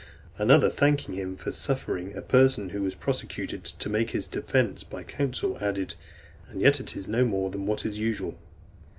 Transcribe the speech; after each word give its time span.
Another 0.39 0.67
thanking 0.71 1.13
him 1.13 1.35
for 1.35 1.51
suffering 1.51 2.15
a 2.17 2.23
person 2.23 2.69
who 2.69 2.81
was 2.81 2.95
prosecuted 2.95 3.63
to 3.65 3.87
make 3.87 4.09
his 4.09 4.25
defence 4.25 4.83
by 4.83 5.03
counsel, 5.03 5.59
added, 5.59 5.93
"And 6.47 6.59
yet 6.59 6.79
it 6.79 6.95
is 6.95 7.07
no 7.07 7.23
more 7.23 7.51
than 7.51 7.67
what 7.67 7.85
is 7.85 7.99
usual." 7.99 8.39